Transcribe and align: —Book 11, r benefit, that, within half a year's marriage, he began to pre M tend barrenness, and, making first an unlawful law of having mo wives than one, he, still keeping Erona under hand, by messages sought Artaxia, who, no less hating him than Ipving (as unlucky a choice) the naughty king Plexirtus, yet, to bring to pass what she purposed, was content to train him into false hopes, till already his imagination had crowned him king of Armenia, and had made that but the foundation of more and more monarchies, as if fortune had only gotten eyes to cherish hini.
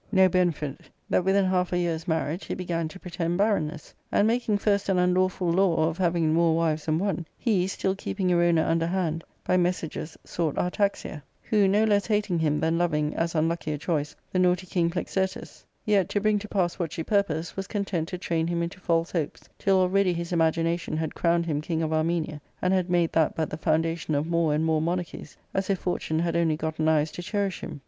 —Book 0.11 0.17
11, 0.17 0.23
r 0.25 0.29
benefit, 0.31 0.89
that, 1.11 1.23
within 1.23 1.45
half 1.45 1.71
a 1.71 1.77
year's 1.77 2.07
marriage, 2.07 2.45
he 2.45 2.55
began 2.55 2.87
to 2.87 2.99
pre 2.99 3.11
M 3.11 3.13
tend 3.13 3.37
barrenness, 3.37 3.93
and, 4.11 4.27
making 4.27 4.57
first 4.57 4.89
an 4.89 4.97
unlawful 4.97 5.47
law 5.51 5.87
of 5.87 5.99
having 5.99 6.33
mo 6.33 6.53
wives 6.53 6.87
than 6.87 6.97
one, 6.97 7.27
he, 7.37 7.67
still 7.67 7.93
keeping 7.93 8.29
Erona 8.29 8.67
under 8.67 8.87
hand, 8.87 9.23
by 9.43 9.57
messages 9.57 10.17
sought 10.23 10.55
Artaxia, 10.57 11.21
who, 11.43 11.67
no 11.67 11.83
less 11.83 12.07
hating 12.07 12.39
him 12.39 12.59
than 12.59 12.79
Ipving 12.79 13.13
(as 13.13 13.35
unlucky 13.35 13.73
a 13.73 13.77
choice) 13.77 14.15
the 14.31 14.39
naughty 14.39 14.65
king 14.65 14.89
Plexirtus, 14.89 15.65
yet, 15.85 16.09
to 16.09 16.19
bring 16.19 16.39
to 16.39 16.47
pass 16.47 16.79
what 16.79 16.91
she 16.91 17.03
purposed, 17.03 17.55
was 17.55 17.67
content 17.67 18.07
to 18.07 18.17
train 18.17 18.47
him 18.47 18.63
into 18.63 18.79
false 18.79 19.11
hopes, 19.11 19.43
till 19.59 19.77
already 19.77 20.13
his 20.13 20.31
imagination 20.33 20.97
had 20.97 21.13
crowned 21.13 21.45
him 21.45 21.61
king 21.61 21.83
of 21.83 21.93
Armenia, 21.93 22.41
and 22.59 22.73
had 22.73 22.89
made 22.89 23.11
that 23.11 23.35
but 23.35 23.51
the 23.51 23.55
foundation 23.55 24.15
of 24.15 24.25
more 24.25 24.55
and 24.55 24.65
more 24.65 24.81
monarchies, 24.81 25.37
as 25.53 25.69
if 25.69 25.77
fortune 25.77 26.17
had 26.17 26.35
only 26.35 26.55
gotten 26.57 26.87
eyes 26.89 27.11
to 27.11 27.21
cherish 27.21 27.61
hini. 27.61 27.79